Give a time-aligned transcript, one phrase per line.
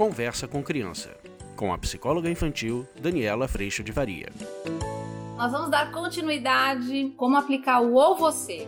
[0.00, 1.14] Conversa com Criança,
[1.54, 4.30] com a psicóloga infantil Daniela Freixo de Varia.
[5.36, 8.66] Nós vamos dar continuidade como aplicar o ou você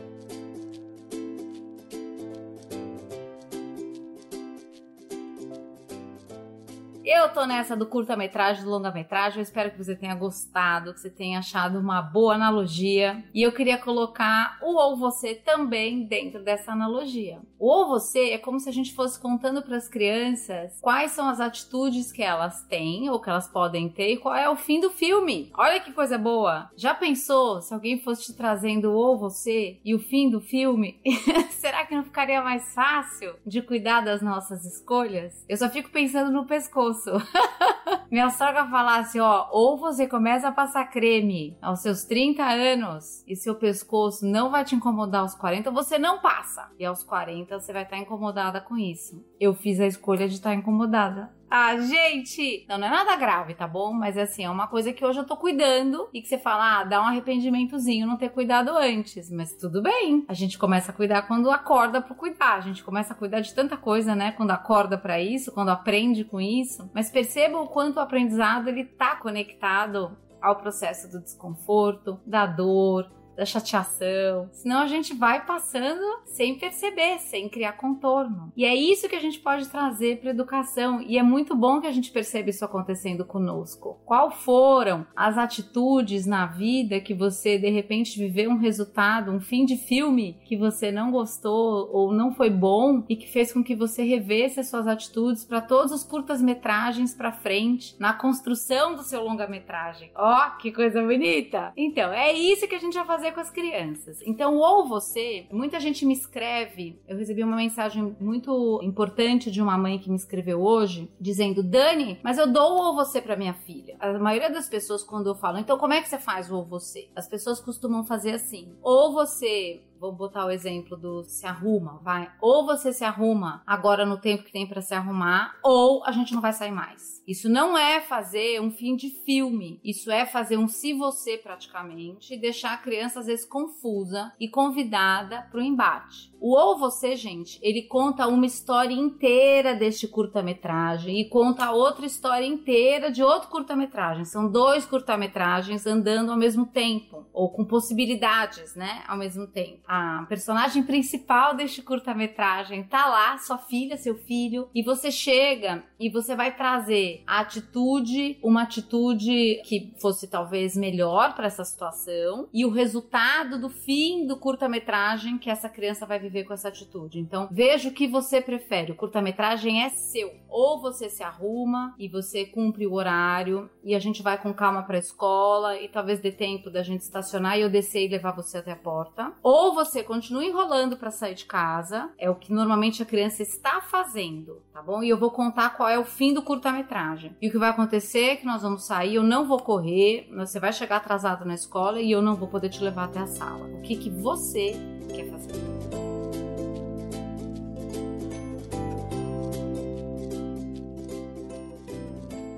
[7.05, 9.39] Eu tô nessa do curta-metragem, do longa-metragem.
[9.39, 13.25] Eu espero que você tenha gostado, que você tenha achado uma boa analogia.
[13.35, 17.41] E eu queria colocar o ou você também dentro dessa analogia.
[17.59, 21.29] O ou você é como se a gente fosse contando para as crianças quais são
[21.29, 24.81] as atitudes que elas têm ou que elas podem ter e qual é o fim
[24.81, 25.51] do filme.
[25.57, 26.71] Olha que coisa boa.
[26.77, 31.01] Já pensou se alguém fosse te trazendo o ou você e o fim do filme?
[31.51, 35.45] Será que não ficaria mais fácil de cuidar das nossas escolhas?
[35.49, 37.11] Eu só fico pensando no pescoço pescoço.
[38.11, 43.35] Minha sogra falasse, ó, ou você começa a passar creme aos seus 30 anos e
[43.35, 46.71] seu pescoço não vai te incomodar aos 40, você não passa.
[46.79, 49.25] E aos 40 você vai estar incomodada com isso.
[49.41, 51.33] Eu fiz a escolha de estar incomodada.
[51.55, 52.65] Ah, gente!
[52.67, 53.93] Não, não é nada grave, tá bom?
[53.93, 56.85] Mas assim, é uma coisa que hoje eu tô cuidando e que você fala, ah,
[56.85, 59.31] dá um arrependimentozinho não ter cuidado antes.
[59.31, 60.25] Mas tudo bem.
[60.29, 62.55] A gente começa a cuidar quando acorda pro cuidar.
[62.55, 64.33] A gente começa a cuidar de tanta coisa, né?
[64.33, 66.91] Quando acorda para isso, quando aprende com isso.
[66.95, 73.11] Mas perceba o quanto o aprendizado ele tá conectado ao processo do desconforto, da dor,
[73.37, 74.49] da chateação.
[74.53, 78.53] Senão a gente vai passando sem perceber, sem criar contorno.
[78.57, 81.87] E é isso que a gente pode trazer para educação e é muito bom que
[81.87, 84.01] a gente perceba isso acontecendo conosco.
[84.05, 89.65] Qual foram as atitudes na vida que você de repente viveu um resultado, um fim
[89.65, 93.75] de filme que você não gostou ou não foi bom e que fez com que
[93.75, 99.23] você revesse as suas atitudes para todos os curtas-metragens para frente na construção do seu
[99.23, 100.11] longa-metragem.
[100.15, 101.73] Ó, oh, que coisa bonita!
[101.77, 104.21] Então, é isso que a gente vai fazer fazer com as crianças.
[104.27, 109.79] Então, ou você, muita gente me escreve, eu recebi uma mensagem muito importante de uma
[109.79, 113.97] mãe que me escreveu hoje, dizendo: Dani, mas eu dou ou você para minha filha.
[114.01, 116.65] A maioria das pessoas, quando eu falo, então como é que você faz o ou
[116.65, 117.09] você?
[117.15, 122.29] As pessoas costumam fazer assim: ou você vou botar o exemplo do se arruma, vai.
[122.41, 126.35] Ou você se arruma agora no tempo que tem para se arrumar, ou a gente
[126.35, 127.23] não vai sair mais.
[127.25, 129.81] Isso não é fazer um fim de filme.
[129.85, 135.43] Isso é fazer um se você praticamente, deixar a criança às vezes confusa e convidada
[135.53, 136.32] para o embate.
[136.45, 142.45] O Ou Você, gente, ele conta uma história inteira deste curta-metragem e conta outra história
[142.45, 144.25] inteira de outro curta-metragem.
[144.25, 149.83] São dois curta-metragens andando ao mesmo tempo, ou com possibilidades, né, ao mesmo tempo.
[149.87, 156.11] A personagem principal deste curta-metragem tá lá, sua filha, seu filho, e você chega e
[156.11, 162.65] você vai trazer a atitude, uma atitude que fosse talvez melhor para essa situação, e
[162.65, 167.21] o resultado do fim do curta-metragem que essa criança vai viver viver com essa atitude.
[167.21, 168.93] Então, veja o que você prefere.
[168.93, 170.33] O curta-metragem é seu.
[170.49, 174.83] Ou você se arruma e você cumpre o horário e a gente vai com calma
[174.83, 178.33] para a escola e talvez dê tempo da gente estacionar e eu descer e levar
[178.33, 179.33] você até a porta.
[179.43, 183.81] Ou você continua enrolando para sair de casa, é o que normalmente a criança está
[183.81, 185.03] fazendo, tá bom?
[185.03, 187.37] E eu vou contar qual é o fim do curta-metragem.
[187.41, 190.59] E o que vai acontecer é que nós vamos sair, eu não vou correr, você
[190.59, 193.67] vai chegar atrasado na escola e eu não vou poder te levar até a sala.
[193.67, 194.73] O que que você
[195.15, 196.12] quer fazer?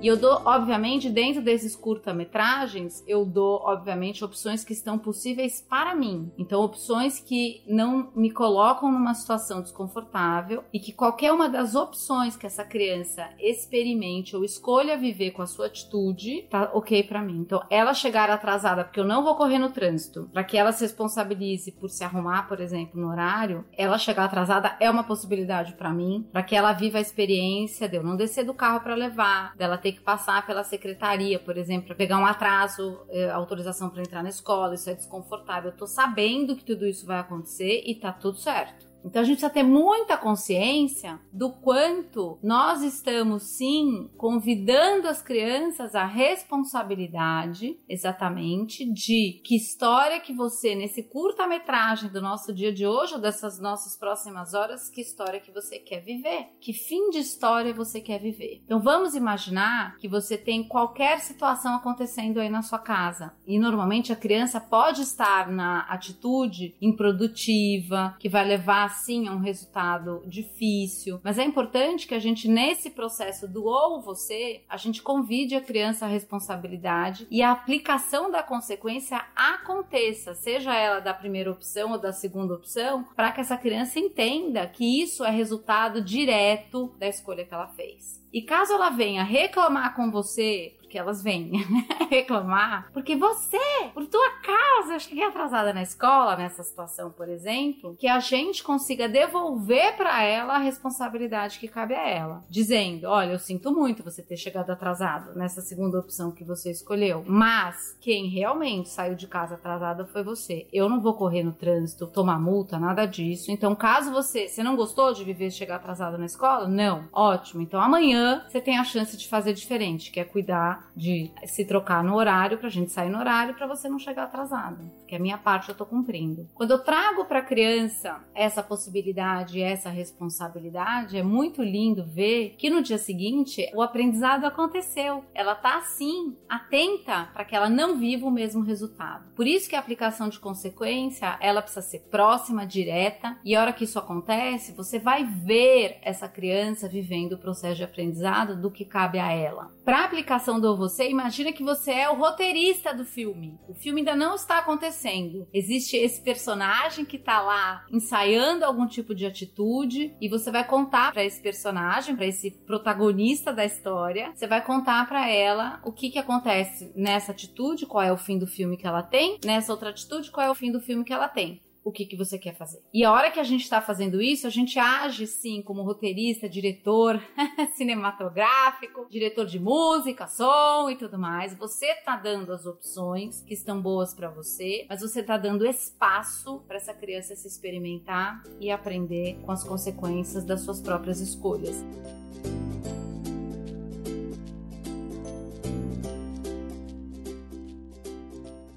[0.05, 5.95] E eu dou, obviamente, dentro desses curta-metragens, eu dou, obviamente, opções que estão possíveis para
[5.95, 6.31] mim.
[6.37, 12.37] Então, opções que não me colocam numa situação desconfortável e que qualquer uma das opções
[12.37, 17.39] que essa criança experimente ou escolha viver com a sua atitude, tá ok para mim.
[17.39, 20.83] Então, ela chegar atrasada porque eu não vou correr no trânsito, para que ela se
[20.83, 25.91] responsabilize por se arrumar, por exemplo, no horário, ela chegar atrasada é uma possibilidade para
[25.91, 29.55] mim, para que ela viva a experiência de eu não descer do carro para levar,
[29.55, 34.01] dela ter que passar pela secretaria, por exemplo, para pegar um atraso, é, autorização para
[34.01, 35.71] entrar na escola, isso é desconfortável.
[35.71, 38.84] Eu tô sabendo que tudo isso vai acontecer e tá tudo certo.
[39.05, 45.93] Então a gente precisa ter muita consciência do quanto nós estamos sim convidando as crianças
[45.93, 53.13] à responsabilidade, exatamente, de que história que você, nesse curta-metragem do nosso dia de hoje,
[53.13, 57.73] ou dessas nossas próximas horas, que história que você quer viver, que fim de história
[57.73, 58.61] você quer viver.
[58.65, 64.11] Então vamos imaginar que você tem qualquer situação acontecendo aí na sua casa e normalmente
[64.11, 71.19] a criança pode estar na atitude improdutiva que vai levar sim, é um resultado difícil,
[71.23, 75.61] mas é importante que a gente, nesse processo do ou você, a gente convide a
[75.61, 81.99] criança à responsabilidade e a aplicação da consequência aconteça, seja ela da primeira opção ou
[81.99, 87.45] da segunda opção, para que essa criança entenda que isso é resultado direto da escolha
[87.45, 88.23] que ela fez.
[88.31, 91.51] E caso ela venha reclamar com você que elas vêm
[92.09, 93.59] reclamar, porque você,
[93.93, 98.63] por tua causa, eu cheguei atrasada na escola, nessa situação, por exemplo, que a gente
[98.63, 104.03] consiga devolver para ela a responsabilidade que cabe a ela, dizendo: olha, eu sinto muito
[104.03, 109.27] você ter chegado atrasado nessa segunda opção que você escolheu, mas quem realmente saiu de
[109.27, 110.67] casa atrasada foi você.
[110.71, 113.51] Eu não vou correr no trânsito, tomar multa, nada disso.
[113.51, 117.61] Então, caso você, você não gostou de viver chegar atrasado na escola, não, ótimo.
[117.61, 122.03] Então amanhã você tem a chance de fazer diferente, que é cuidar de se trocar
[122.03, 125.37] no horário pra gente sair no horário para você não chegar atrasado, porque a minha
[125.37, 126.47] parte eu tô cumprindo.
[126.53, 132.69] Quando eu trago para a criança essa possibilidade, essa responsabilidade, é muito lindo ver que
[132.69, 135.23] no dia seguinte o aprendizado aconteceu.
[135.33, 139.25] Ela tá assim, atenta para que ela não viva o mesmo resultado.
[139.35, 143.73] Por isso que a aplicação de consequência, ela precisa ser próxima, direta, e a hora
[143.73, 148.85] que isso acontece, você vai ver essa criança vivendo o processo de aprendizado do que
[148.85, 149.71] cabe a ela.
[149.83, 153.59] Para aplicação do você, imagina que você é o roteirista do filme.
[153.67, 155.45] O filme ainda não está acontecendo.
[155.53, 161.11] Existe esse personagem que está lá ensaiando algum tipo de atitude e você vai contar
[161.11, 166.09] para esse personagem, para esse protagonista da história, você vai contar para ela o que
[166.09, 169.89] que acontece nessa atitude, qual é o fim do filme que ela tem, nessa outra
[169.89, 172.55] atitude, qual é o fim do filme que ela tem o que, que você quer
[172.55, 172.81] fazer.
[172.91, 176.49] E a hora que a gente está fazendo isso, a gente age sim como roteirista,
[176.49, 177.21] diretor
[177.77, 181.55] cinematográfico, diretor de música, som e tudo mais.
[181.55, 186.59] Você está dando as opções que estão boas para você, mas você está dando espaço
[186.67, 191.85] para essa criança se experimentar e aprender com as consequências das suas próprias escolhas.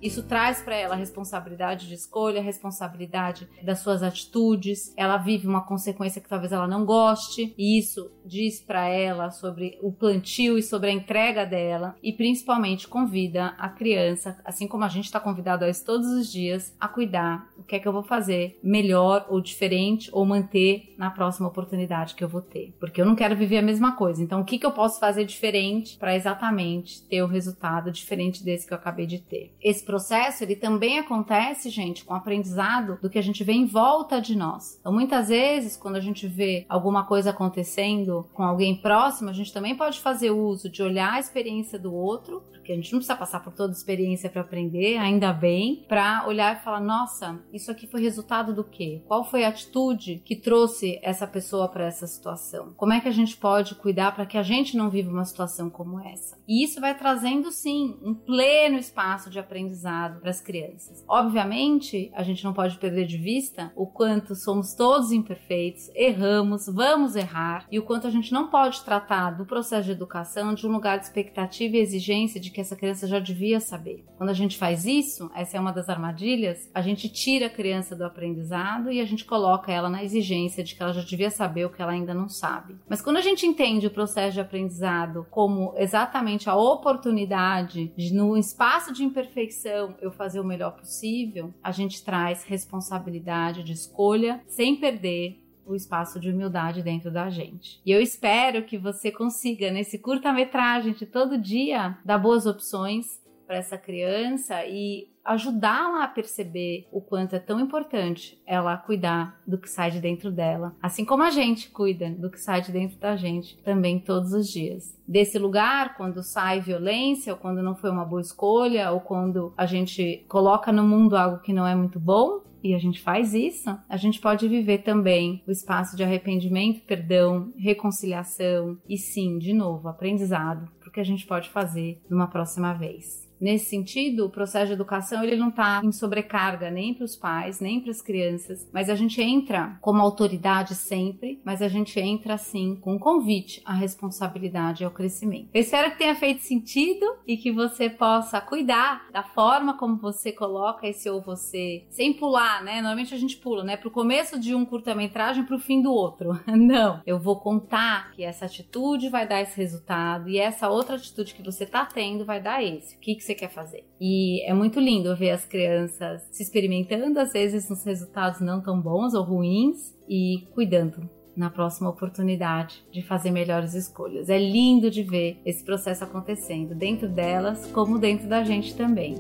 [0.01, 4.93] Isso traz para ela responsabilidade de escolha, responsabilidade das suas atitudes.
[4.97, 9.79] Ela vive uma consequência que talvez ela não goste, e isso diz para ela sobre
[9.83, 14.89] o plantio e sobre a entrega dela, e principalmente convida a criança, assim como a
[14.89, 17.93] gente está convidado a isso todos os dias, a cuidar o que é que eu
[17.93, 22.75] vou fazer melhor ou diferente ou manter na próxima oportunidade que eu vou ter.
[22.79, 24.23] Porque eu não quero viver a mesma coisa.
[24.23, 28.67] Então, o que, que eu posso fazer diferente para exatamente ter o resultado diferente desse
[28.67, 29.55] que eu acabei de ter?
[29.61, 33.65] Esse processo, ele também acontece, gente, com o aprendizado do que a gente vê em
[33.65, 34.77] volta de nós.
[34.79, 39.51] Então, muitas vezes, quando a gente vê alguma coisa acontecendo com alguém próximo, a gente
[39.51, 43.17] também pode fazer uso de olhar a experiência do outro, porque a gente não precisa
[43.17, 47.71] passar por toda a experiência para aprender, ainda bem, para olhar e falar: nossa, isso
[47.71, 49.03] aqui foi resultado do quê?
[49.09, 52.75] Qual foi a atitude que trouxe essa pessoa para essa situação?
[52.77, 55.71] Como é que a gente pode cuidar para que a gente não viva uma situação
[55.71, 56.37] como essa?
[56.47, 61.05] E isso vai trazendo, sim, um pleno espaço de aprendizado aprendizado para as crianças.
[61.09, 67.15] Obviamente, a gente não pode perder de vista o quanto somos todos imperfeitos, erramos, vamos
[67.17, 70.73] errar e o quanto a gente não pode tratar do processo de educação de um
[70.73, 74.05] lugar de expectativa e exigência de que essa criança já devia saber.
[74.17, 77.95] Quando a gente faz isso, essa é uma das armadilhas, a gente tira a criança
[77.95, 81.67] do aprendizado e a gente coloca ela na exigência de que ela já devia saber
[81.67, 82.77] o que ela ainda não sabe.
[82.89, 88.37] Mas quando a gente entende o processo de aprendizado como exatamente a oportunidade de, no
[88.37, 94.77] espaço de imperfeição, eu fazer o melhor possível, a gente traz responsabilidade de escolha sem
[94.77, 97.81] perder o espaço de humildade dentro da gente.
[97.85, 103.57] E eu espero que você consiga, nesse curta-metragem de todo dia, dar boas opções para
[103.57, 109.69] essa criança e ajudá-la a perceber o quanto é tão importante ela cuidar do que
[109.69, 113.17] sai de dentro dela, assim como a gente cuida do que sai de dentro da
[113.17, 114.97] gente também todos os dias.
[115.07, 119.67] Desse lugar, quando sai violência, ou quando não foi uma boa escolha, ou quando a
[119.67, 123.77] gente coloca no mundo algo que não é muito bom, e a gente faz isso,
[123.89, 129.89] a gente pode viver também o espaço de arrependimento, perdão, reconciliação e sim, de novo,
[129.89, 133.28] aprendizado, porque a gente pode fazer numa próxima vez.
[133.41, 137.61] Nesse sentido, o processo de educação ele não está em sobrecarga nem para os pais,
[137.61, 142.35] nem para as crianças, mas a gente entra como autoridade sempre, mas a gente entra
[142.35, 145.49] assim com um convite à responsabilidade e ao crescimento.
[145.55, 150.33] Eu espero que tenha feito sentido e que você possa cuidar da forma como você
[150.33, 152.77] coloca esse ou você, sem pular, né?
[152.77, 155.93] Normalmente a gente pula, né, para o começo de um curta-metragem para o fim do
[155.93, 156.39] outro.
[156.47, 161.35] Não, eu vou contar que essa atitude vai dar esse resultado e essa outra atitude
[161.35, 162.97] que você está tendo vai dar esse.
[162.97, 163.85] O que, que você quer fazer.
[164.01, 168.81] E é muito lindo ver as crianças se experimentando, às vezes nos resultados não tão
[168.81, 174.29] bons ou ruins, e cuidando na próxima oportunidade de fazer melhores escolhas.
[174.29, 179.15] É lindo de ver esse processo acontecendo dentro delas, como dentro da gente também.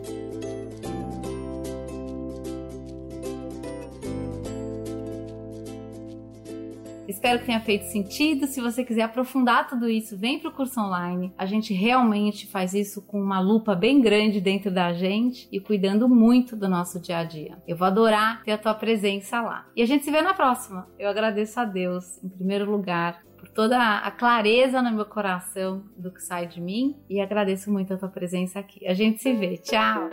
[7.18, 8.46] Espero que tenha feito sentido.
[8.46, 11.34] Se você quiser aprofundar tudo isso, vem para o curso online.
[11.36, 16.08] A gente realmente faz isso com uma lupa bem grande dentro da gente e cuidando
[16.08, 17.60] muito do nosso dia a dia.
[17.66, 19.66] Eu vou adorar ter a tua presença lá.
[19.74, 20.88] E a gente se vê na próxima.
[20.96, 26.12] Eu agradeço a Deus, em primeiro lugar, por toda a clareza no meu coração do
[26.12, 28.86] que sai de mim e agradeço muito a tua presença aqui.
[28.86, 29.56] A gente se vê.
[29.56, 30.08] Tchau!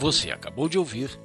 [0.00, 1.24] Você acabou de ouvir